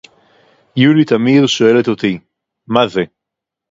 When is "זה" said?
2.87-3.01